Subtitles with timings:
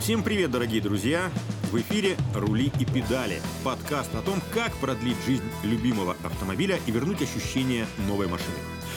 [0.00, 1.30] Всем привет, дорогие друзья!
[1.70, 7.20] В эфире «Рули и педали»– подкаст о том, как продлить жизнь любимого автомобиля и вернуть
[7.20, 8.56] ощущение новой машины.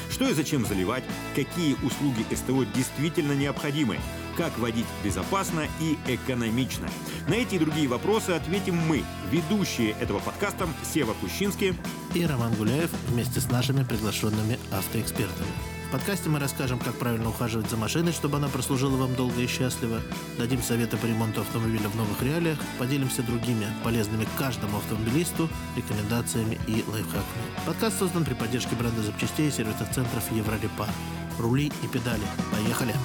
[0.09, 1.03] Что и зачем заливать,
[1.35, 3.97] какие услуги СТО действительно необходимы,
[4.37, 6.87] как водить безопасно и экономично.
[7.27, 11.75] На эти и другие вопросы ответим мы, ведущие этого подкаста Сева Кущинский
[12.15, 15.72] и Роман Гуляев вместе с нашими приглашенными автоэкспертами.
[15.93, 20.01] Подкасте мы расскажем, как правильно ухаживать за машиной, чтобы она прослужила вам долго и счастливо,
[20.39, 26.83] дадим советы по ремонту автомобиля в новых реалиях, поделимся другими полезными каждому автомобилисту рекомендациями и
[26.87, 27.45] лайфхаками.
[27.67, 30.89] Подкаст создан при поддержке бренда запчастей и сервисных центров Еврорепар.
[31.37, 32.25] Рули и педали.
[32.51, 32.95] Поехали!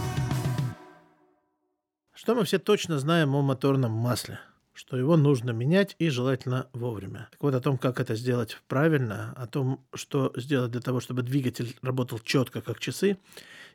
[2.15, 4.41] Что мы все точно знаем о моторном масле?
[4.79, 7.29] Что его нужно менять и желательно вовремя.
[7.33, 11.23] Так вот о том, как это сделать правильно, о том, что сделать для того, чтобы
[11.23, 13.19] двигатель работал четко, как часы,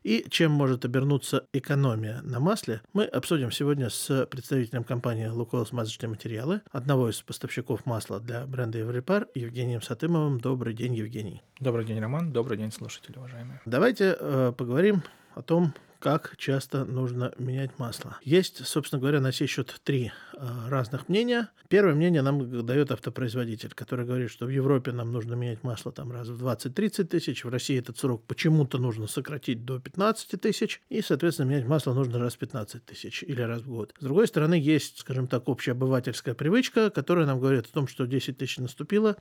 [0.02, 6.08] и чем может обернуться экономия на масле, мы обсудим сегодня с представителем компании «Лукойл смазочные
[6.08, 10.40] материалы», одного из поставщиков масла для бренда «Еврепар» Евгением Сатымовым.
[10.40, 11.42] Добрый день, Евгений.
[11.60, 12.32] Добрый день, Роман.
[12.32, 13.60] Добрый день, слушатели, уважаемые.
[13.66, 15.02] Давайте э, поговорим
[15.34, 18.18] о том, как часто нужно менять масло.
[18.22, 21.48] Есть, собственно говоря, на сей счет три э, разных мнения.
[21.70, 26.12] Первое мнение нам дает автопроизводитель, который говорит, что в Европе нам нужно менять масло там
[26.12, 31.00] раз в 20-30 тысяч, в России этот срок почему-то нужно сократить до 15 тысяч, и,
[31.00, 33.94] соответственно, менять масло нужно раз в 15 тысяч или раз в год.
[33.98, 38.36] С другой стороны, есть, скажем так, общеобывательская привычка, которая нам говорит о том, что 10
[38.36, 39.16] тысяч наступило,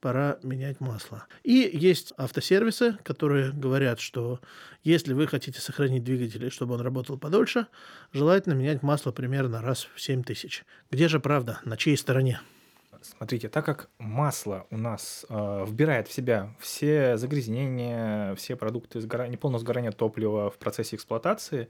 [0.00, 1.26] пора менять масло.
[1.42, 4.38] И есть автосервисы, которые говорят, что
[4.84, 7.66] если вы хотите сохранить двигатель, чтобы он работал подольше,
[8.12, 10.64] желательно менять масло примерно раз в 7 тысяч.
[10.90, 11.60] Где же правда?
[11.64, 12.40] На чьей стороне?
[13.00, 19.32] Смотрите, так как масло у нас э, вбирает в себя все загрязнения, все продукты сгорания,
[19.32, 21.68] неполного сгорания топлива в процессе эксплуатации,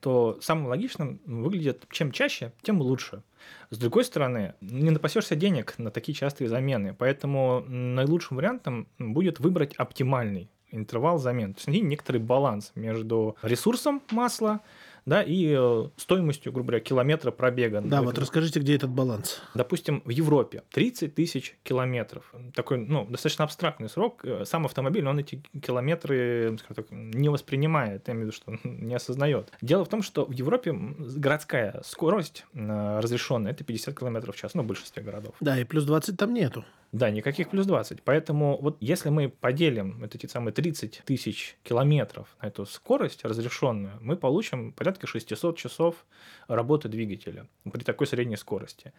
[0.00, 3.22] то самым логичным выглядит, чем чаще, тем лучше.
[3.70, 9.74] С другой стороны, не напасешься денег на такие частые замены, поэтому наилучшим вариантом будет выбрать
[9.76, 11.54] оптимальный интервал замен.
[11.54, 14.60] То есть некоторый баланс между ресурсом масла
[15.06, 17.80] да, и э, стоимостью, грубо говоря, километра пробега.
[17.80, 19.40] Да, вот расскажите, где этот баланс?
[19.54, 22.34] Допустим, в Европе 30 тысяч километров.
[22.54, 24.24] Такой, ну, достаточно абстрактный срок.
[24.24, 28.68] Э, сам автомобиль, он эти километры, скажем так, не воспринимает, я имею в виду, что
[28.68, 29.52] не осознает.
[29.62, 34.54] Дело в том, что в Европе городская скорость э, разрешенная– это 50 километров в час,
[34.54, 35.36] ну, в большинстве городов.
[35.38, 36.64] Да, и плюс 20 там нету.
[36.92, 38.02] Да, никаких плюс 20.
[38.02, 43.98] Поэтому вот если мы поделим вот эти самые 30 тысяч километров на эту скорость разрешенную,
[44.00, 46.06] мы получим порядка 600 часов
[46.48, 48.92] работы двигателя при такой средней скорости.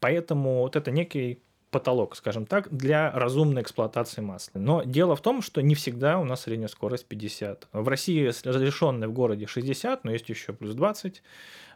[0.00, 4.58] Поэтому вот это некий потолок, скажем так, для разумной эксплуатации масла.
[4.58, 7.68] Но дело в том, что не всегда у нас средняя скорость 50.
[7.72, 11.22] В России разрешенная в городе 60, но есть еще плюс 20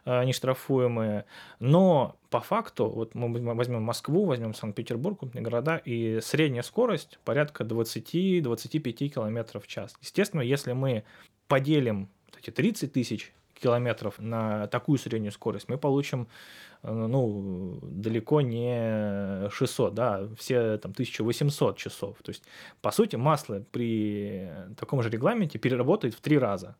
[0.05, 1.25] э, нештрафуемые.
[1.59, 7.63] Но по факту, вот мы возьмем Москву, возьмем Санкт-Петербург, крупные города, и средняя скорость порядка
[7.63, 9.95] 20-25 км в час.
[10.01, 11.03] Естественно, если мы
[11.47, 12.09] поделим
[12.39, 13.31] эти 30 тысяч
[13.63, 16.27] километров на такую среднюю скорость, мы получим
[16.83, 22.17] э, ну, далеко не 600, да, все там 1800 часов.
[22.21, 22.43] То есть,
[22.81, 26.75] по сути, масло при таком же регламенте переработает в три раза.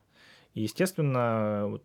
[0.54, 1.80] И, естественно,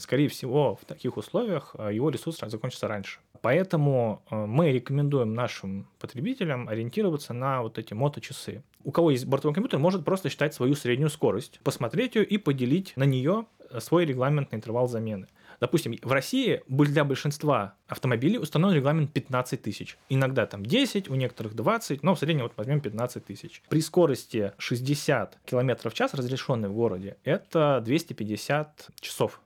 [0.00, 3.20] скорее всего, в таких условиях э, его ресурс закончится раньше.
[3.42, 8.64] Поэтому э, мы рекомендуем нашим потребителям ориентироваться на вот эти моточасы.
[8.82, 12.92] У кого есть бортовой компьютер, может просто считать свою среднюю скорость, посмотреть ее и поделить
[12.96, 13.46] на нее
[13.80, 15.26] свой регламентный интервал замены.
[15.60, 19.98] Допустим, в России для большинства автомобилей установлен регламент 15 тысяч.
[20.08, 23.62] Иногда там 10, у некоторых 20, но в среднем вот возьмем 15 тысяч.
[23.68, 29.40] При скорости 60 км в час, разрешенной в городе, это 250 часов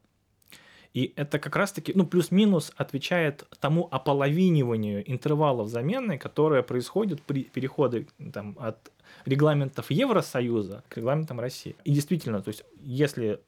[0.95, 8.07] и это как раз-таки, ну, плюс-минус отвечает тому ополовиниванию интервалов замены, которое происходит при переходе
[8.33, 8.93] там, от
[9.25, 11.77] регламентов Евросоюза к регламентам России.
[11.85, 13.41] И действительно, то есть, если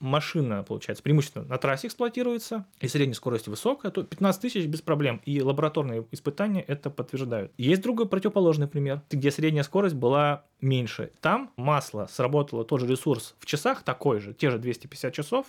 [0.00, 5.20] машина, получается, преимущественно на трассе эксплуатируется, и средняя скорость высокая, то 15 тысяч без проблем.
[5.24, 7.52] И лабораторные испытания это подтверждают.
[7.56, 11.12] Есть другой противоположный пример, где средняя скорость была меньше.
[11.20, 15.46] Там масло сработало тот же ресурс в часах, такой же, те же 250 часов,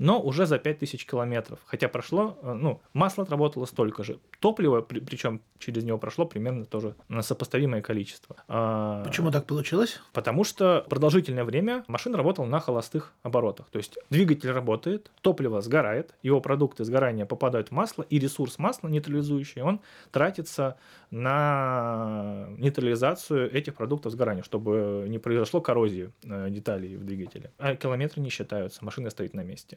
[0.00, 1.60] но уже за 5000 километров.
[1.66, 4.18] Хотя прошло, э, ну, масло отработало столько же.
[4.40, 8.36] Топливо, причем через него прошло примерно тоже на сопоставимое количество.
[8.48, 10.00] А, Почему так получилось?
[10.14, 13.68] Потому что продолжительное время машина работала на холостых оборотах.
[13.68, 18.88] То есть двигатель работает, топливо сгорает, его продукты сгорания попадают в масло, и ресурс масла
[18.88, 19.80] нейтрализующий, он
[20.10, 20.78] тратится
[21.10, 27.50] на нейтрализацию этих продуктов сгорания, чтобы не произошло коррозии э, деталей в двигателе.
[27.58, 29.76] А километры не считаются, машина стоит на месте.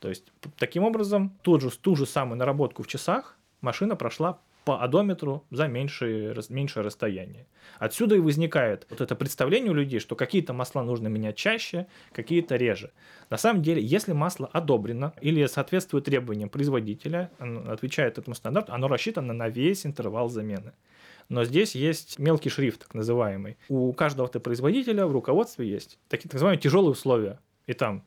[0.00, 4.82] То есть, таким образом, ту же, ту же самую наработку в часах машина прошла по
[4.82, 7.46] одометру за меньшее, меньшее расстояние.
[7.78, 12.56] Отсюда и возникает вот это представление у людей, что какие-то масла нужно менять чаще, какие-то
[12.56, 12.92] реже.
[13.30, 19.32] На самом деле, если масло одобрено или соответствует требованиям производителя, отвечает этому стандарту, оно рассчитано
[19.32, 20.72] на весь интервал замены.
[21.28, 23.56] Но здесь есть мелкий шрифт, так называемый.
[23.68, 27.38] У каждого автопроизводителя в руководстве есть такие так называемые тяжелые условия.
[27.66, 28.04] И там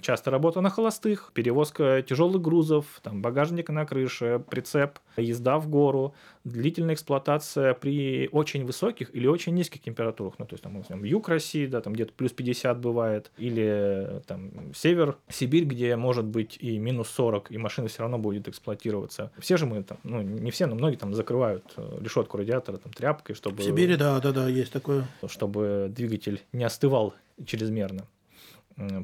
[0.00, 6.14] часто работа на холостых, перевозка тяжелых грузов, там, багажник на крыше, прицеп, езда в гору,
[6.44, 10.34] длительная эксплуатация при очень высоких или очень низких температурах.
[10.38, 14.72] Ну, то есть, там, возьмем юг России, да, там где-то плюс 50 бывает, или там
[14.74, 19.30] север, Сибирь, где может быть и минус 40, и машина все равно будет эксплуатироваться.
[19.38, 22.92] Все же мы там, ну, не все, но многие там закрывают э, решетку радиатора там
[22.92, 23.62] тряпкой, чтобы...
[23.62, 25.06] В Сибири, да, да, да, есть такое.
[25.26, 27.14] Чтобы двигатель не остывал
[27.46, 28.06] чрезмерно.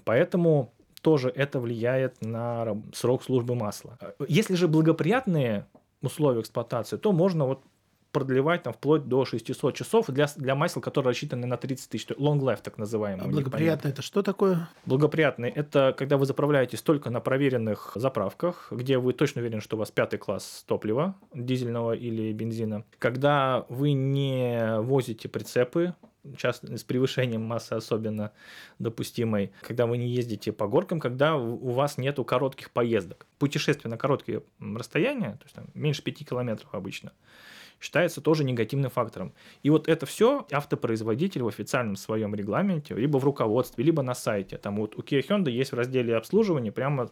[0.04, 3.98] Поэтому тоже это влияет на срок службы масла.
[4.26, 5.66] Если же благоприятные
[6.02, 7.62] условия эксплуатации, то можно вот
[8.12, 12.40] продлевать там вплоть до 600 часов для, для масел, которые рассчитаны на 30 тысяч, long
[12.40, 13.26] life так называемый.
[13.26, 14.68] А благоприятно это что такое?
[14.86, 19.78] Благоприятный– это когда вы заправляетесь только на проверенных заправках, где вы точно уверены, что у
[19.78, 22.84] вас пятый класс топлива, дизельного или бензина.
[22.98, 25.94] Когда вы не возите прицепы,
[26.36, 28.32] часто с превышением массы особенно
[28.78, 33.26] допустимой, когда вы не ездите по горкам, когда у вас нету коротких поездок.
[33.38, 37.12] Путешествие на короткие расстояния, то есть там, меньше 5 километров обычно,
[37.80, 39.32] считается тоже негативным фактором.
[39.62, 44.58] И вот это все автопроизводитель в официальном своем регламенте, либо в руководстве, либо на сайте.
[44.58, 47.10] Там вот у Kia Hyundai есть в разделе обслуживания прямо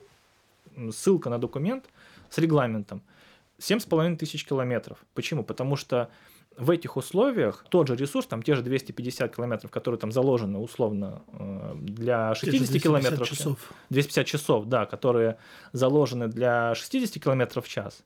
[0.91, 1.87] ссылка на документ
[2.31, 3.03] с регламентом.
[3.59, 4.99] 7,5 тысяч километров.
[5.15, 5.43] Почему?
[5.43, 6.11] Потому что
[6.59, 11.23] в этих условиях тот же ресурс, там те же 250 километров, которые там заложены условно
[11.33, 13.29] э, для 60 километров.
[13.29, 13.59] часов.
[13.91, 15.39] 250 часов, да, которые
[15.73, 18.05] заложены для 60 километров в час,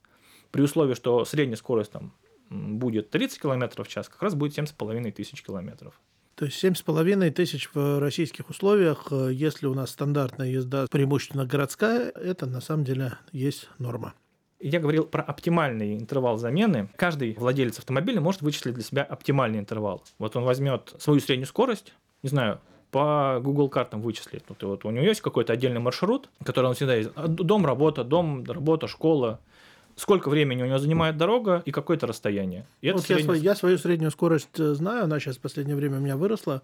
[0.51, 2.13] при условии, что средняя скорость там
[2.49, 5.99] будет 30 километров в час, как раз будет 7,5 тысяч километров.
[6.35, 10.87] То есть семь с половиной тысяч в российских условиях, э, если у нас стандартная езда
[10.89, 14.13] преимущественно городская, это на самом деле есть норма.
[14.61, 16.89] Я говорил про оптимальный интервал замены.
[16.95, 20.03] Каждый владелец автомобиля может вычислить для себя оптимальный интервал.
[20.19, 22.59] Вот он возьмет свою среднюю скорость, не знаю,
[22.91, 24.43] по Google картам вычислит.
[24.49, 27.13] Вот, вот у него есть какой-то отдельный маршрут, который он всегда ездит.
[27.15, 29.39] Дом, работа, дом, работа, школа.
[29.95, 32.65] Сколько времени у него занимает дорога и какое-то расстояние.
[32.81, 33.35] И вот средняя...
[33.35, 36.61] я, я свою среднюю скорость э, знаю, она сейчас в последнее время у меня выросла.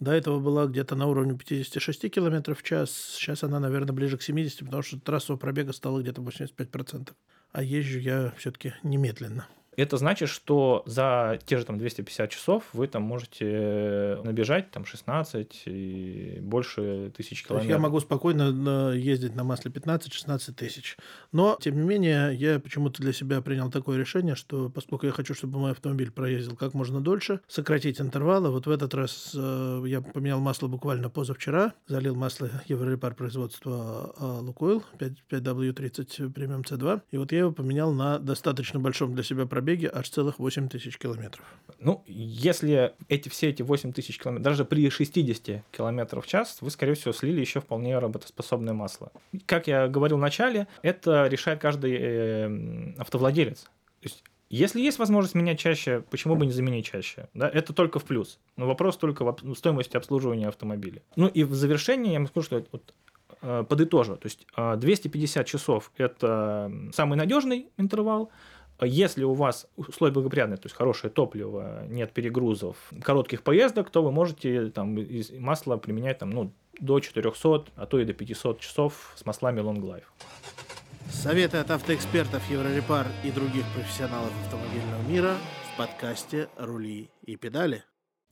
[0.00, 2.90] До этого была где-то на уровне 56 км в час.
[2.90, 7.10] Сейчас она, наверное, ближе к 70, потому что трассового пробега стало где-то 85%
[7.52, 9.46] а езжу я все-таки немедленно.
[9.80, 15.62] Это значит, что за те же там 250 часов вы там можете набежать там 16
[15.66, 17.70] и больше тысяч километров.
[17.70, 20.98] Я могу спокойно ездить на масле 15-16 тысяч.
[21.32, 25.34] Но, тем не менее, я почему-то для себя принял такое решение, что поскольку я хочу,
[25.34, 28.50] чтобы мой автомобиль проездил как можно дольше, сократить интервалы.
[28.50, 34.24] Вот в этот раз э, я поменял масло буквально позавчера, залил масло Еврорепар производства э,
[34.42, 37.02] Лукойл 5W30 премиум C2.
[37.10, 40.68] И вот я его поменял на достаточно большом для себя пробеге пробеге аж целых 8
[40.68, 41.44] тысяч километров.
[41.78, 46.70] Ну, если эти, все эти 8 тысяч километров, даже при 60 километров в час, вы,
[46.70, 49.12] скорее всего, слили еще вполне работоспособное масло.
[49.46, 53.62] Как я говорил в начале, это решает каждый э, автовладелец.
[54.00, 57.28] То есть если есть возможность менять чаще, почему бы не заменить чаще?
[57.34, 58.40] Да, это только в плюс.
[58.56, 61.02] Но вопрос только в стоимости обслуживания автомобиля.
[61.14, 62.94] Ну и в завершение я могу сказать, что вот,
[63.42, 64.16] э, подытожу.
[64.16, 68.30] То есть 250 э, часов– это самый надежный интервал,
[68.86, 74.10] если у вас условия благоприятные, то есть хорошее топливо, нет перегрузов, коротких поездок, то вы
[74.12, 74.98] можете там
[75.38, 79.80] масло применять там, ну, до 400, а то и до 500 часов с маслами Long
[79.80, 80.04] Life.
[81.10, 85.34] Советы от автоэкспертов Еврорепар и других профессионалов автомобильного мира
[85.74, 87.84] в подкасте «Рули и педали».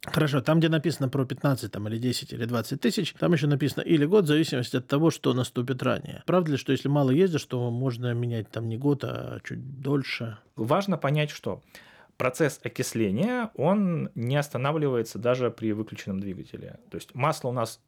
[0.04, 3.82] Хорошо, там, где написано про 15 там, или 10 или 20 тысяч, там еще написано
[3.82, 6.22] или год, в зависимости от того, что наступит ранее.
[6.24, 10.38] Правда ли, что если мало ездишь, то можно менять там не год, а чуть дольше?
[10.56, 11.62] Важно понять, что
[12.16, 16.78] процесс окисления, он не останавливается даже при выключенном двигателе.
[16.90, 17.80] То есть масло у нас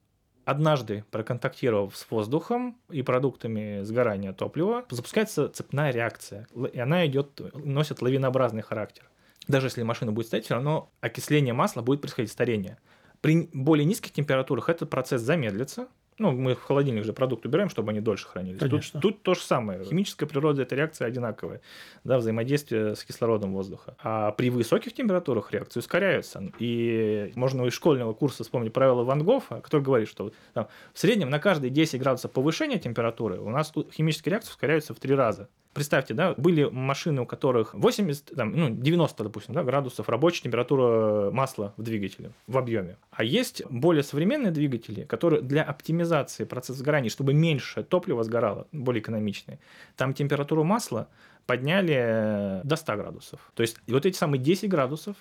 [0.45, 6.49] однажды проконтактировав с воздухом и продуктами сгорания топлива, запускается цепная реакция.
[6.73, 9.05] И она идет, носит лавинообразный характер
[9.49, 12.79] даже если машина будет стоять, все равно окисление масла будет происходить, старение.
[13.21, 15.89] При более низких температурах этот процесс замедлится,
[16.21, 18.61] Ну, мы в холодильник же продукт убираем, чтобы они дольше хранились.
[18.61, 19.01] Конечно.
[19.01, 19.83] Тут, тут то же самое.
[19.85, 21.63] Химическая природа этой реакции одинаковая.
[22.05, 23.97] Да, взаимодействие с кислородом воздуха.
[24.03, 26.43] А при высоких температурах реакции ускоряются.
[26.59, 31.31] И можно из школьного курса вспомнить правило Ван Гофа, который говорит, что там, в среднем
[31.31, 35.49] на каждые 10 градусов повышения температуры у нас химические реакции ускоряются в три раза.
[35.73, 41.31] Представьте, да, были машины, у которых 80, там, ну, 90, допустим, да, градусов рабочая температура
[41.31, 42.97] масла в двигателе, в объеме.
[43.13, 49.01] А есть более современные двигатели, которые для оптимизации процесса сгорания, чтобы меньше топлива сгорало, более
[49.01, 49.61] экономичные,
[49.97, 51.09] там температуру масла
[51.47, 53.53] подняли до 100 градусов.
[53.55, 55.17] То есть вот эти самые 10 градусов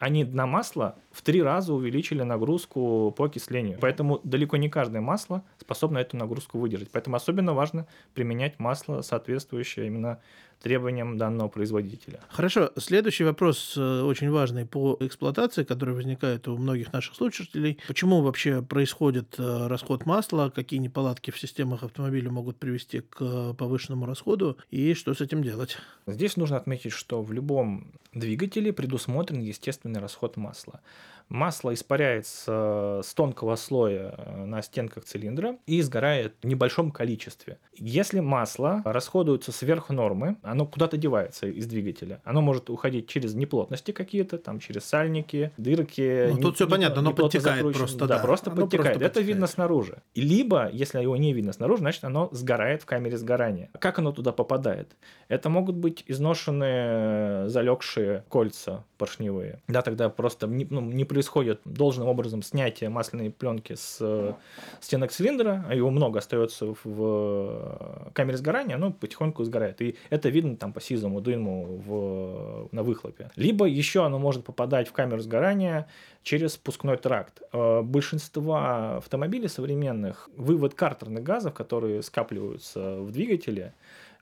[0.00, 3.78] они на масло в три раза увеличили нагрузку по окислению.
[3.80, 6.90] Поэтому далеко не каждое масло способно эту нагрузку выдержать.
[6.90, 10.18] Поэтому особенно важно применять масло, соответствующее именно
[10.60, 12.20] требованиям данного производителя.
[12.28, 12.70] Хорошо.
[12.76, 17.78] Следующий вопрос э, очень важный по эксплуатации, который возникает у многих наших слушателей.
[17.86, 24.06] Почему вообще происходит э, расход масла, какие неполадки в системах автомобиля могут привести к повышенному
[24.06, 25.78] расходу и что с этим делать?
[26.06, 30.80] Здесь нужно отметить, что в любом двигателе предусмотрен естественный расход масла.
[31.30, 37.58] Масло испаряется с тонкого слоя э, на стенках цилиндра и сгорает в небольшом количестве.
[37.76, 42.20] Если масло расходуется сверх нормы, оно куда-то девается из двигателя.
[42.24, 46.30] Оно может уходить через неплотности какие-то, там через сальники, дырки.
[46.30, 48.06] Ну, тут не, все не, понятно, оно подтекает просто.
[48.06, 48.94] Да, да просто оно подтекает.
[48.94, 49.28] Просто Это подтекает.
[49.28, 50.02] видно снаружи.
[50.16, 53.70] Либо, если его не видно снаружи, значит оно сгорает в камере сгорания.
[53.78, 54.96] Как оно туда попадает?
[55.28, 59.60] Это могут быть изношенные, залегшие кольца поршневые.
[59.66, 64.32] Да, тогда просто не, ну, не происходит должным образом снятие масляной пленки с э,
[64.80, 69.82] стенок цилиндра, а его много остается в камере сгорания, оно потихоньку сгорает.
[69.82, 73.30] И это видно там по сизому дыму в, на выхлопе.
[73.36, 75.86] Либо еще оно может попадать в камеру сгорания
[76.22, 77.42] через спускной тракт.
[77.52, 78.56] Э, большинство
[78.96, 83.74] автомобилей современных вывод картерных газов, которые скапливаются в двигателе,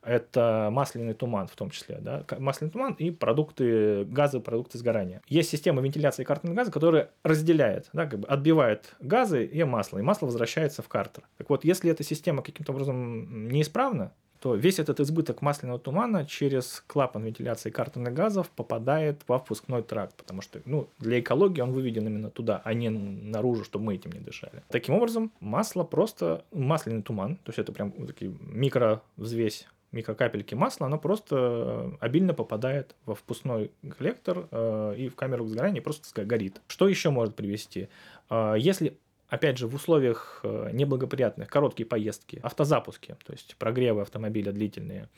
[0.03, 5.23] это масляный туман в том числе, да, масляный туман и продукты, газы, продукты сгорания.
[5.29, 10.03] Есть система вентиляции картерного газа, которая разделяет, да, как бы отбивает газы и масло, и
[10.03, 11.25] масло возвращается в картер.
[11.37, 16.83] Так вот, если эта система каким-то образом неисправна, то весь этот избыток масляного тумана через
[16.87, 22.07] клапан вентиляции картерных газов попадает во впускной тракт, потому что ну, для экологии он выведен
[22.07, 24.63] именно туда, а не наружу, чтобы мы этим не дышали.
[24.69, 30.99] Таким образом, масло просто, масляный туман, то есть это прям такие микровзвесь микрокапельки масла, оно
[30.99, 36.61] просто э, обильно попадает во впускной коллектор э, и в камеру сгорания просто горит.
[36.67, 37.89] Что еще может привести?
[38.29, 44.53] Э, если опять же, в условиях э, неблагоприятных, короткие поездки, автозапуски, то есть прогревы автомобиля
[44.53, 45.09] длительные,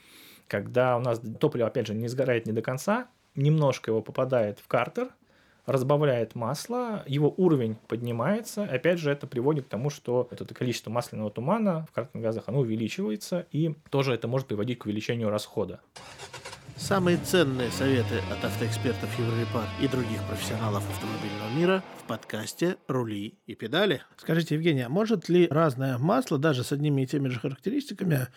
[0.48, 4.66] когда у нас топливо, опять же, не сгорает не до конца, немножко его попадает в
[4.66, 5.10] картер,
[5.70, 8.64] разбавляет масло, его уровень поднимается.
[8.64, 12.60] Опять же, это приводит к тому, что это количество масляного тумана в картерных газах оно
[12.60, 15.80] увеличивается, и тоже это может приводить к увеличению расхода.
[16.76, 23.54] Самые ценные советы от автоэкспертов Еврорепар и других профессионалов автомобильного мира в подкасте «Рули и
[23.54, 24.02] педали».
[24.16, 28.28] Скажите, Евгения, может ли разное масло, даже с одними и теми же характеристиками,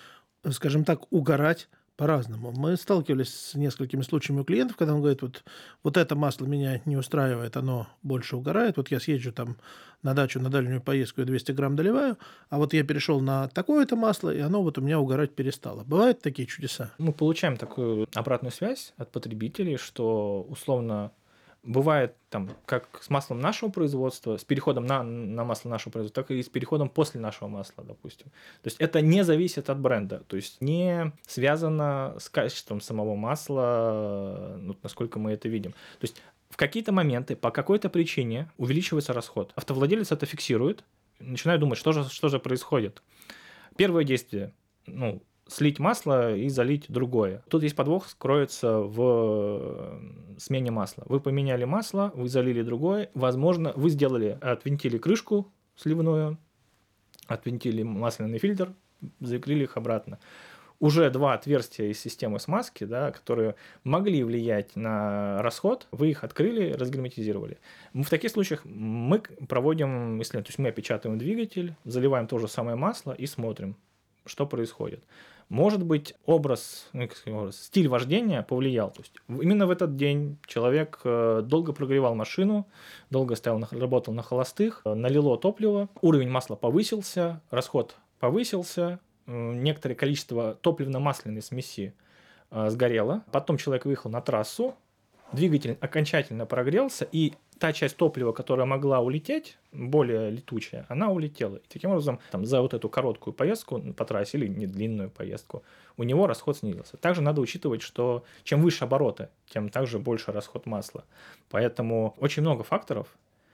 [0.52, 2.52] скажем так, угорать по-разному.
[2.52, 5.44] Мы сталкивались с несколькими случаями у клиентов, когда он говорит, вот,
[5.84, 8.78] вот это масло меня не устраивает, оно больше угорает.
[8.78, 9.58] Вот я съезжу там
[10.02, 12.18] на дачу, на дальнюю поездку и 200 грамм доливаю,
[12.50, 15.84] а вот я перешел на такое-то масло, и оно вот у меня угорать перестало.
[15.84, 16.92] Бывают такие чудеса?
[16.98, 21.12] Мы получаем такую обратную связь от потребителей, что условно
[21.64, 26.32] бывает там как с маслом нашего производства, с переходом на, на масло нашего производства, так
[26.32, 28.28] и с переходом после нашего масла, допустим.
[28.62, 34.58] То есть это не зависит от бренда, то есть не связано с качеством самого масла,
[34.60, 35.72] ну, насколько мы это видим.
[35.72, 39.54] То есть в какие-то моменты по какой-то причине увеличивается расход.
[39.56, 40.84] Автовладелец это фиксирует,
[41.20, 43.02] начинает думать, что же, что же происходит.
[43.78, 44.54] Первое действие,
[44.86, 47.44] ну, слить масло и залить другое.
[47.50, 50.00] Тут есть подвох, скроется в
[50.38, 51.04] смене масла.
[51.08, 53.10] Вы поменяли масло, вы залили другое.
[53.14, 56.38] Возможно, вы сделали, отвинтили крышку сливную,
[57.28, 58.74] отвинтили масляный фильтр,
[59.20, 60.20] закрыли их обратно.
[60.80, 66.74] Уже два отверстия из системы смазки, да, которые могли влиять на расход, вы их открыли,
[66.74, 67.58] разгерметизировали.
[67.94, 72.76] В таких случаях мы проводим исследование, то есть мы опечатываем двигатель, заливаем то же самое
[72.76, 73.78] масло и смотрим,
[74.26, 75.06] что происходит.
[75.54, 78.90] Может быть, образ, ну, образ, стиль вождения повлиял.
[78.90, 82.68] То есть именно в этот день человек э, долго прогревал машину,
[83.12, 90.56] долго стоял, работал на холостых, э, налило топливо, уровень масла повысился, расход повысился, некоторое количество
[90.56, 91.94] топливно-масляной смеси
[92.50, 93.24] э, сгорело.
[93.32, 94.74] Потом человек выехал на трассу,
[95.34, 101.58] двигатель окончательно прогрелся, и та часть топлива, которая могла улететь, более летучая, она улетела.
[101.58, 105.64] И таким образом, там, за вот эту короткую поездку по трассе или не длинную поездку,
[105.98, 106.98] у него расход снизился.
[106.98, 111.06] Также надо учитывать, что чем выше обороты, тем также больше расход масла.
[111.50, 113.08] Поэтому очень много факторов,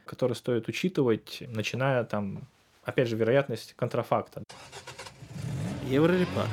[0.06, 2.48] которые стоит учитывать, начиная там,
[2.84, 4.44] опять же, вероятность контрафакта.
[5.88, 6.48] Еврорепар.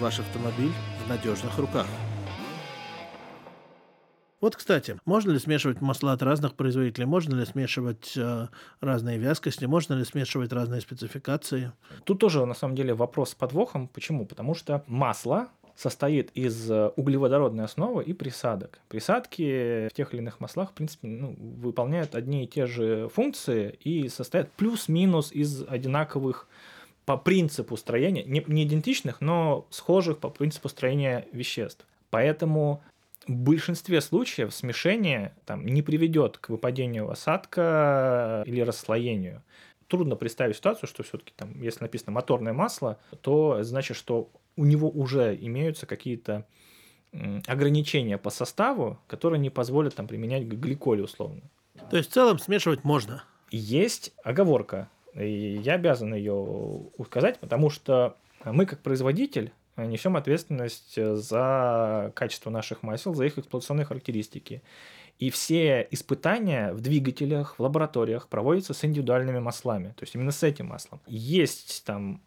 [0.00, 0.72] Ваш автомобиль
[1.04, 1.86] в надежных руках.
[4.42, 7.06] Вот, кстати, можно ли смешивать масла от разных производителей?
[7.06, 8.48] Можно ли смешивать э,
[8.80, 9.66] разные вязкости?
[9.66, 11.70] Можно ли смешивать разные спецификации?
[12.02, 13.86] Тут тоже, на самом деле, вопрос с подвохом.
[13.86, 14.26] Почему?
[14.26, 15.46] Потому что масло
[15.76, 18.80] состоит из э, углеводородной основы и присадок.
[18.88, 23.78] Присадки в тех или иных маслах, в принципе, ну, выполняют одни и те же функции
[23.84, 26.48] и состоят плюс-минус из одинаковых
[27.06, 31.86] по принципу строения, не, не идентичных, но схожих по принципу строения веществ.
[32.10, 32.82] Поэтому
[33.26, 39.42] в большинстве случаев смешение там, не приведет к выпадению осадка или расслоению.
[39.88, 44.88] Трудно представить ситуацию, что все-таки там, если написано моторное масло, то значит, что у него
[44.88, 46.46] уже имеются какие-то
[47.46, 51.42] ограничения по составу, которые не позволят там применять гликоль условно.
[51.90, 53.24] То есть в целом смешивать можно?
[53.50, 59.52] Есть оговорка, и я обязан ее указать, потому что мы как производитель
[59.86, 64.62] несем ответственность за качество наших масел, за их эксплуатационные характеристики.
[65.18, 70.42] И все испытания в двигателях, в лабораториях проводятся с индивидуальными маслами, то есть именно с
[70.42, 71.00] этим маслом.
[71.06, 72.22] Есть там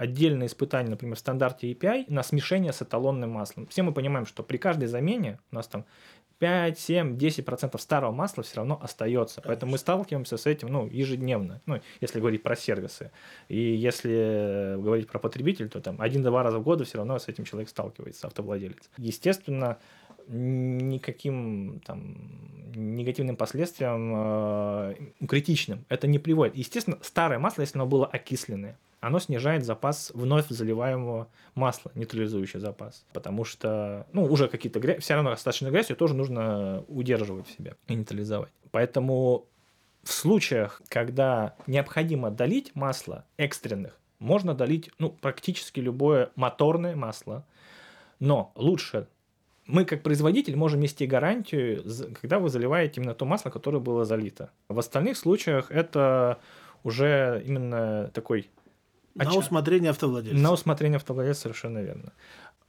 [0.00, 3.66] отдельные испытания, например, в стандарте API на смешение с эталонным маслом.
[3.66, 5.84] Все мы понимаем, что при каждой замене у нас там
[6.38, 9.42] 5, 7, 10% старого масла все равно остается.
[9.42, 13.10] Поэтому мы сталкиваемся с этим ну, ежедневно, ну, если говорить про сервисы.
[13.48, 17.44] И если говорить про потребителя, то там один-два раза в год все равно с этим
[17.44, 18.88] человек сталкивается, автовладелец.
[18.96, 19.76] Естественно,
[20.28, 22.16] никаким там
[22.74, 24.94] негативным последствиям э,
[25.28, 26.56] критичным это не приводит.
[26.56, 33.06] Естественно, старое масло, если оно было окисленное, оно снижает запас вновь заливаемого масла, нейтрализующий запас.
[33.12, 37.52] Потому что, ну, уже какие-то грязь, все равно остаточную грязь ее тоже нужно удерживать в
[37.52, 38.52] себе и нейтрализовать.
[38.70, 39.46] Поэтому
[40.02, 47.46] в случаях, когда необходимо долить масло экстренных, можно долить ну, практически любое моторное масло,
[48.18, 49.08] но лучше
[49.66, 51.84] мы как производитель можем нести гарантию,
[52.20, 54.50] когда вы заливаете именно то масло, которое было залито.
[54.68, 56.38] В остальных случаях это
[56.82, 58.50] уже именно такой
[59.24, 60.38] на усмотрение автовладельца.
[60.38, 62.12] На усмотрение автовладельца, совершенно верно.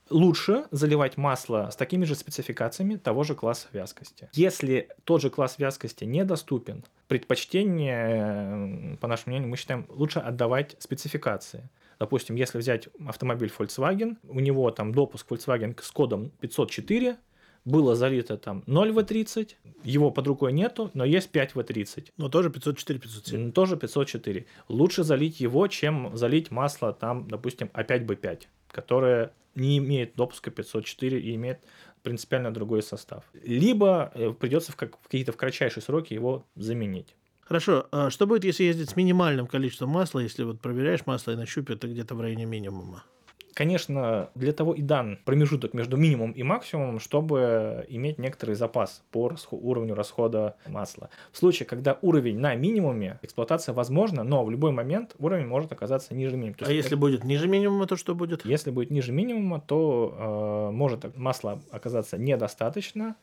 [0.09, 4.29] Лучше заливать масло с такими же спецификациями того же класса вязкости.
[4.33, 11.69] Если тот же класс вязкости недоступен, предпочтение, по нашему мнению, мы считаем, лучше отдавать спецификации.
[11.97, 17.15] Допустим, если взять автомобиль Volkswagen, у него там допуск Volkswagen с кодом 504,
[17.65, 22.07] было залито там 0 В30, его под рукой нету, но есть 5 В30.
[22.17, 23.51] Но тоже 504, 507.
[23.51, 24.45] Тоже 504.
[24.67, 31.35] Лучше залить его, чем залить масло там, допустим, А5Б5, которое не имеет допуска 504 и
[31.35, 31.59] имеет
[32.03, 33.23] принципиально другой состав.
[33.43, 37.15] Либо э, придется в, как, в какие-то в кратчайшие сроки его заменить.
[37.41, 41.35] Хорошо, а что будет, если ездить с минимальным количеством масла, если вот проверяешь масло и
[41.35, 43.03] на щупе это где-то в районе минимума?
[43.61, 49.31] Конечно, для того и дан промежуток между минимумом и максимумом, чтобы иметь некоторый запас по
[49.51, 51.11] уровню расхода масла.
[51.31, 56.15] В случае, когда уровень на минимуме, эксплуатация возможна, но в любой момент уровень может оказаться
[56.15, 56.57] ниже минимума.
[56.59, 58.45] а если будет ниже минимума, то что будет?
[58.45, 63.15] Если будет ниже минимума, то э, может масло оказаться недостаточно,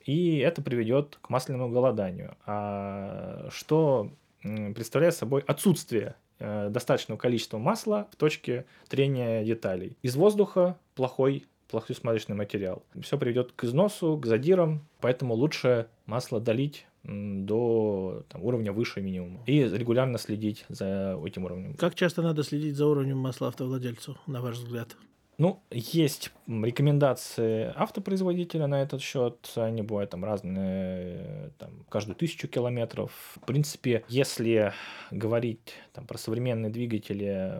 [0.00, 2.36] и это приведет к масляному голоданию.
[2.46, 4.10] А что
[4.42, 9.96] представляет собой отсутствие достаточного количества масла в точке трения деталей.
[10.02, 12.84] Из воздуха плохой плохой смазочный материал.
[13.02, 19.42] Все приведет к износу, к задирам, поэтому лучше масло долить до там, уровня выше минимума
[19.46, 21.74] и регулярно следить за этим уровнем.
[21.74, 24.96] Как часто надо следить за уровнем масла автовладельцу, на ваш взгляд?
[25.38, 29.50] Ну, есть рекомендации автопроизводителя на этот счет.
[29.56, 33.12] Они бывают там разные, там, каждую тысячу километров.
[33.36, 34.72] В принципе, если
[35.10, 37.52] говорить там, про современные двигатели,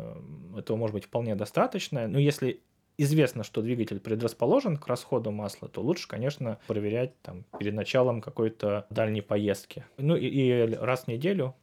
[0.58, 2.06] этого может быть вполне достаточно.
[2.06, 2.60] Но если
[2.96, 8.86] известно, что двигатель предрасположен к расходу масла, то лучше, конечно, проверять там, перед началом какой-то
[8.90, 9.84] дальней поездки.
[9.96, 11.54] Ну и, и раз в неделю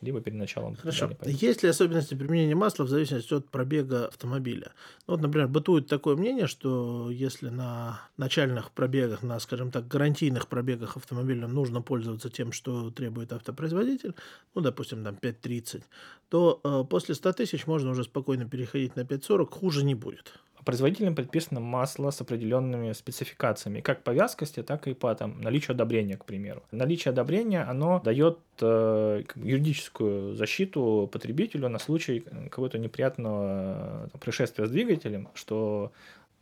[0.00, 0.76] либо перед началом.
[0.76, 1.10] Хорошо.
[1.24, 4.72] Есть ли особенности применения масла в зависимости от пробега автомобиля?
[5.06, 10.48] Ну, вот, например, бытует такое мнение, что если на начальных пробегах, на, скажем так, гарантийных
[10.48, 14.14] пробегах автомобиля нужно пользоваться тем, что требует автопроизводитель,
[14.54, 15.82] ну, допустим, там 5.30,
[16.28, 20.34] то э, после 100 тысяч можно уже спокойно переходить на 5.40, хуже не будет.
[20.64, 26.16] Производителям предписано масло с определенными спецификациями, как по вязкости, так и по там, наличию одобрения,
[26.16, 26.62] к примеру.
[26.70, 34.70] Наличие одобрения, оно дает э, юридическую защиту потребителю на случай какого-то неприятного э, происшествия с
[34.70, 35.92] двигателем, что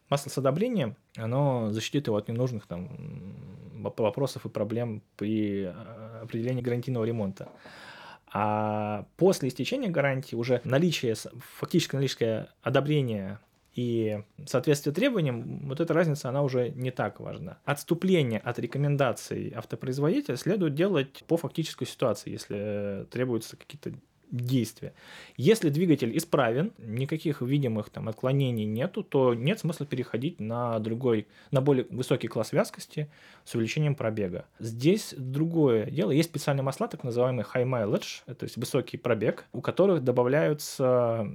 [0.09, 2.89] масло с одобрением, оно защитит его от ненужных там
[3.83, 5.73] вопросов и проблем при э,
[6.23, 7.49] определении гарантийного ремонта.
[8.35, 11.15] А после истечения гарантии уже наличие,
[11.59, 13.41] фактически наличие одобрения
[13.75, 17.59] и соответствие требованиям, вот эта разница, она уже не так важна.
[17.65, 23.93] Отступление от рекомендаций автопроизводителя следует делать по фактической ситуации, если требуются какие-то
[24.33, 24.95] действия.
[25.37, 31.61] Если двигатель исправен, никаких видимых там отклонений нету, то нет смысла переходить на другой, на
[31.61, 33.09] более высокий класс вязкости
[33.45, 34.47] с увеличением пробега.
[34.59, 36.11] Здесь другое дело.
[36.11, 41.29] Есть специальные масла, так называемые high mileage, то есть высокий пробег, у которых добавляются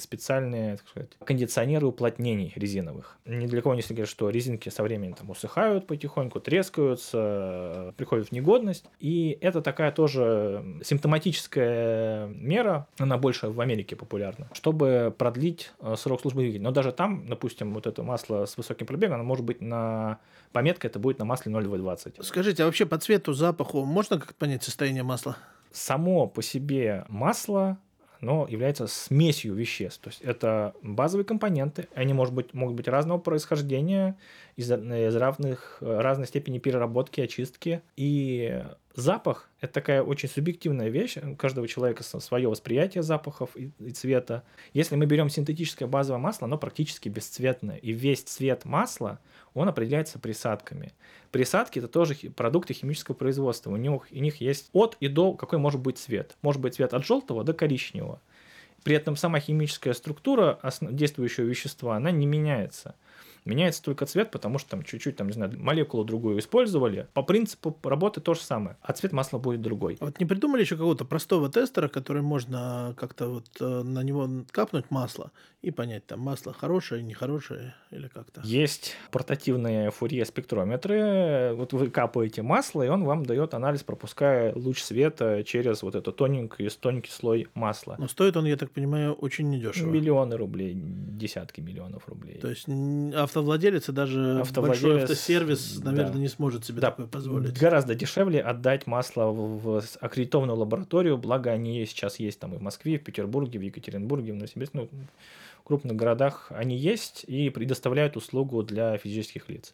[0.00, 3.18] специальные так сказать, кондиционеры уплотнений резиновых.
[3.26, 8.32] Ни для кого не секрет, что резинки со временем там усыхают потихоньку, трескаются, приходят в
[8.32, 8.86] негодность.
[8.98, 16.20] И это такая тоже симптоматическая мера, она больше в Америке популярна, чтобы продлить э, срок
[16.20, 16.64] службы двигателя.
[16.64, 20.18] Но даже там, допустим, вот это масло с высоким пробегом, оно может быть на...
[20.52, 22.22] Пометка это будет на масле 0,20.
[22.22, 25.36] Скажите, а вообще по цвету, запаху можно как-то понять состояние масла?
[25.72, 27.78] Само по себе масло
[28.24, 30.00] оно является смесью веществ.
[30.00, 34.16] То есть это базовые компоненты, они может быть, могут быть разного происхождения,
[34.56, 37.82] из, из равных, разной степени переработки, очистки.
[37.96, 38.62] И
[38.94, 41.16] запах– это такая очень субъективная вещь.
[41.18, 44.44] У каждого человека свое восприятие запахов и, и цвета.
[44.72, 47.76] Если мы берем синтетическое базовое масло, оно практически бесцветное.
[47.76, 49.18] И весь цвет масла,
[49.54, 50.92] он определяется присадками.
[51.30, 53.70] Присадки– это тоже продукты химического производства.
[53.70, 56.36] У них, у них есть от и до какой может быть цвет.
[56.42, 58.20] Может быть цвет от желтого до коричневого.
[58.82, 62.94] При этом сама химическая структура действующего вещества, она не меняется.
[63.44, 67.08] Меняется только цвет, потому что там чуть-чуть, там, не знаю, молекулу другую использовали.
[67.12, 69.96] По принципу работы то же самое, а цвет масла будет другой.
[70.00, 74.90] Вот не придумали еще какого-то простого тестера, который можно как-то вот э, на него капнуть
[74.90, 75.30] масло
[75.62, 78.40] и понять, там масло хорошее, нехорошее или как-то?
[78.44, 81.54] Есть портативные фурье спектрометры.
[81.54, 86.16] Вот вы капаете масло, и он вам дает анализ, пропуская луч света через вот этот
[86.16, 87.96] тоненький, тоненький слой масла.
[87.98, 89.88] Но стоит он, я так понимаю, очень недешево.
[89.88, 92.38] Миллионы рублей, десятки миллионов рублей.
[92.40, 92.68] То есть
[93.34, 96.18] автовладелец и даже автовладелец, большой автосервис, наверное, да.
[96.18, 96.90] не сможет себе да.
[96.90, 97.58] такое позволить.
[97.58, 102.94] Гораздо дешевле отдать масло в, аккредитованную лабораторию, благо они сейчас есть там и в Москве,
[102.94, 104.88] и в Петербурге, в Екатеринбурге, в Новосибирске, ну,
[105.60, 109.72] в крупных городах они есть и предоставляют услугу для физических лиц.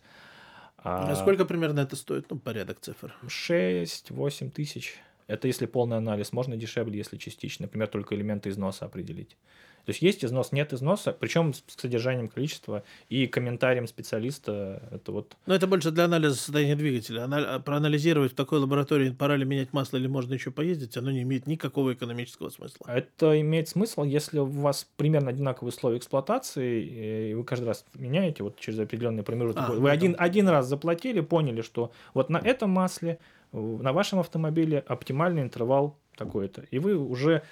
[0.82, 2.30] А, а сколько примерно это стоит?
[2.30, 3.14] Ну, порядок цифр.
[3.26, 4.98] 6-8 тысяч.
[5.30, 6.32] Это если полный анализ.
[6.32, 7.64] Можно дешевле, если частично.
[7.64, 9.36] Например, только элементы износа определить.
[9.84, 14.82] То есть есть износ, нет износа, причем с содержанием количества и комментарием специалиста.
[14.90, 15.36] Это вот...
[15.46, 17.22] Но это больше для анализа состояния двигателя.
[17.22, 21.22] Ана- проанализировать в такой лаборатории, пора ли менять масло или можно еще поездить, оно не
[21.22, 22.84] имеет никакого экономического смысла.
[22.88, 28.42] Это имеет смысл, если у вас примерно одинаковые условия эксплуатации, и вы каждый раз меняете
[28.42, 29.64] вот через определенный промежуток.
[29.66, 33.18] А, вы ну, один, один раз заплатили, поняли, что вот на этом масле,
[33.52, 36.62] на вашем автомобиле оптимальный интервал такой-то.
[36.70, 37.42] И вы уже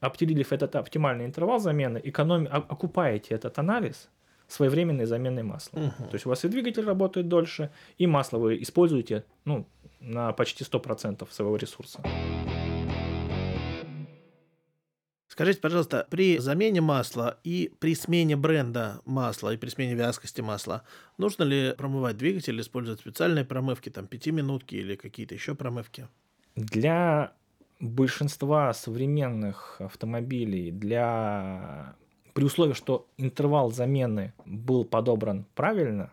[0.00, 4.08] определив этот оптимальный интервал замены, экономи, окупаете этот анализ
[4.48, 5.78] своевременной заменой масла.
[5.78, 6.08] Угу.
[6.10, 9.66] То есть у вас и двигатель работает дольше, и масло вы используете ну,
[10.00, 12.00] на почти 100% своего ресурса.
[15.34, 20.84] Скажите, пожалуйста, при замене масла и при смене бренда масла и при смене вязкости масла,
[21.18, 26.06] нужно ли промывать двигатель, использовать специальные промывки, там, пятиминутки или какие-то еще промывки?
[26.54, 27.32] Для
[27.80, 31.96] большинства современных автомобилей для
[32.32, 36.12] при условии, что интервал замены был подобран правильно,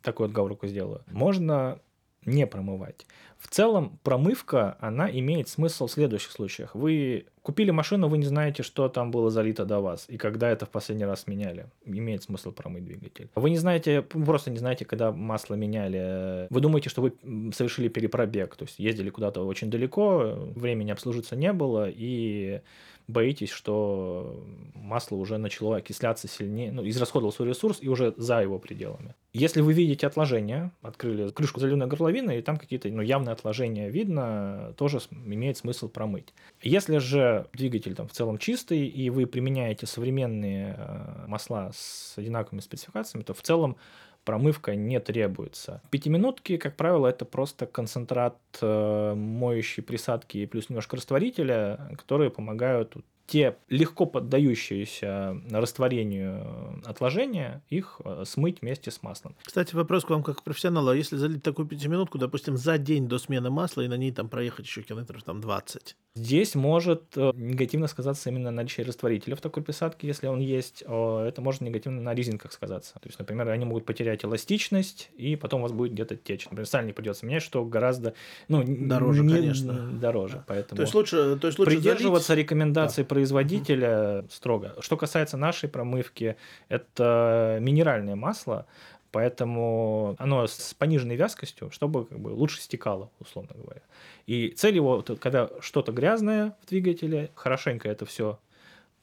[0.00, 1.80] такую отговорку сделаю, можно
[2.26, 3.06] не промывать.
[3.38, 6.74] В целом, промывка, она имеет смысл в следующих случаях.
[6.74, 10.64] Вы купили машину, вы не знаете, что там было залито до вас, и когда это
[10.64, 11.66] в последний раз меняли.
[11.84, 13.28] Имеет смысл промыть двигатель.
[13.34, 16.46] Вы не знаете, просто не знаете, когда масло меняли.
[16.48, 17.12] Вы думаете, что вы
[17.52, 22.62] совершили перепробег, то есть ездили куда-то очень далеко, времени обслужиться не было, и
[23.06, 28.58] боитесь, что масло уже начало окисляться сильнее, ну, израсходовал свой ресурс и уже за его
[28.58, 29.14] пределами.
[29.32, 34.74] Если вы видите отложения, открыли крышку заливной горловины, и там какие-то ну, явные отложения видно,
[34.76, 36.32] тоже имеет смысл промыть.
[36.62, 42.60] Если же двигатель там в целом чистый, и вы применяете современные э, масла с одинаковыми
[42.60, 43.76] спецификациями, то в целом
[44.24, 45.82] промывка не требуется.
[45.90, 53.56] Пятиминутки, как правило, это просто концентрат э, моющей присадки плюс немножко растворителя, которые помогают те
[53.68, 59.34] легко поддающиеся растворению отложения, их э, смыть вместе с маслом.
[59.42, 60.90] Кстати, вопрос к вам как к профессионалу.
[60.90, 64.28] А если залить такую пятиминутку, допустим, за день до смены масла и на ней там
[64.28, 65.96] проехать еще километров там 20?
[66.16, 70.82] Здесь может э, негативно сказаться именно наличие растворителя в такой присадке, если он есть.
[70.82, 72.94] Это может негативно на резинках сказаться.
[72.94, 76.44] То есть, например, они могут потерять эластичность, и потом у вас будет где-то течь.
[76.44, 78.14] Например, сальник придется менять, что гораздо
[78.48, 79.90] ну, дороже, не, конечно.
[79.92, 80.44] Дороже.
[80.46, 82.44] Поэтому то есть лучше, то есть лучше придерживаться залить...
[82.44, 83.08] рекомендаций да.
[83.14, 84.74] Производителя строго.
[84.80, 86.36] Что касается нашей промывки,
[86.68, 88.66] это минеральное масло,
[89.12, 93.82] поэтому оно с пониженной вязкостью, чтобы как бы лучше стекало, условно говоря.
[94.26, 98.40] И цель его, когда что-то грязное в двигателе, хорошенько это все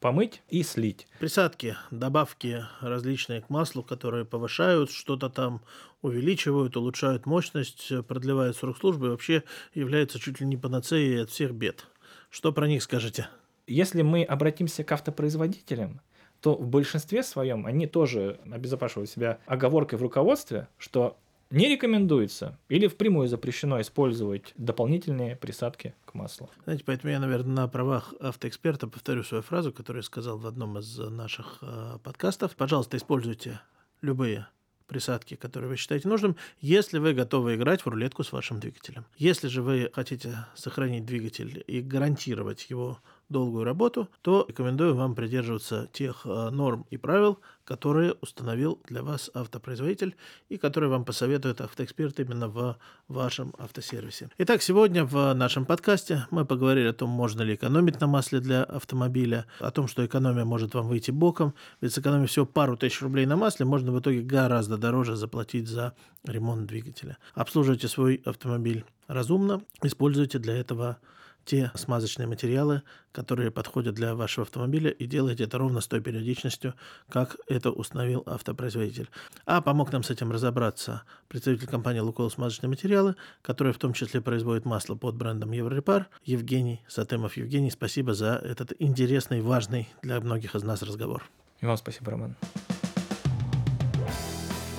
[0.01, 1.07] помыть и слить.
[1.19, 5.61] Присадки, добавки различные к маслу, которые повышают что-то там,
[6.01, 9.43] увеличивают, улучшают мощность, продлевают срок службы, вообще
[9.73, 11.85] являются чуть ли не панацеей от всех бед.
[12.29, 13.29] Что про них скажете?
[13.71, 16.01] Если мы обратимся к автопроизводителям,
[16.41, 21.17] то в большинстве своем они тоже обезопасивают себя оговоркой в руководстве, что
[21.51, 26.49] не рекомендуется или впрямую запрещено использовать дополнительные присадки к маслу.
[26.63, 30.77] Знаете, поэтому я, наверное, на правах автоэксперта повторю свою фразу, которую я сказал в одном
[30.79, 32.55] из наших э, подкастов.
[32.55, 33.59] Пожалуйста, используйте
[34.01, 34.47] любые
[34.91, 39.05] присадки, которые вы считаете нужным, если вы готовы играть в рулетку с вашим двигателем.
[39.15, 42.99] Если же вы хотите сохранить двигатель и гарантировать его
[43.31, 49.31] долгую работу, то рекомендую вам придерживаться тех э, норм и правил, которые установил для вас
[49.33, 50.15] автопроизводитель
[50.49, 54.29] и которые вам посоветует автоэксперт именно в вашем автосервисе.
[54.37, 58.63] Итак, сегодня в нашем подкасте мы поговорили о том, можно ли экономить на масле для
[58.63, 63.25] автомобиля, о том, что экономия может вам выйти боком, ведь сэкономив всего пару тысяч рублей
[63.25, 65.93] на масле, можно в итоге гораздо дороже заплатить за
[66.25, 67.17] ремонт двигателя.
[67.33, 70.97] Обслуживайте свой автомобиль разумно, используйте для этого
[71.45, 76.73] те смазочные материалы, которые подходят для вашего автомобиля, и делайте это ровно с той периодичностью,
[77.09, 79.09] как это установил автопроизводитель.
[79.45, 84.21] А помог нам с этим разобраться представитель компании «Лукойл смазочные материалы», которая в том числе
[84.21, 87.37] производит масло под брендом Еврорепар, Евгений Сатымов.
[87.37, 91.23] Евгений, спасибо за этот интересный, важный для многих из нас разговор.
[91.59, 92.35] И вам спасибо, Роман.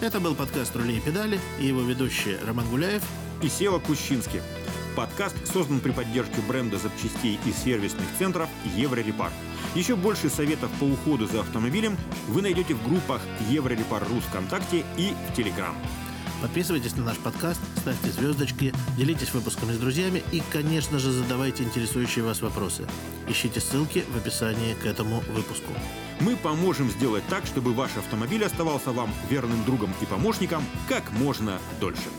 [0.01, 3.05] Это был подкаст «Рули и педали» и его ведущие Роман Гуляев
[3.41, 4.41] и Сева Кущинский.
[4.97, 9.33] Подкаст создан при поддержке бренда запчастей и сервисных центров Еврорепар.
[9.75, 11.97] Еще больше советов по уходу за автомобилем
[12.29, 15.75] вы найдете в группах Еврорепар.ру ВКонтакте и в Телеграм.
[16.43, 22.25] Подписывайтесь на наш подкаст, ставьте звездочки, делитесь выпусками с друзьями и, конечно же, задавайте интересующие
[22.25, 22.85] вас вопросы.
[23.29, 25.73] Ищите ссылки в описании к этому выпуску.
[26.21, 31.61] Мы поможем сделать так, чтобы ваш автомобиль оставался вам верным другом и помощником как можно
[31.81, 32.11] дольше.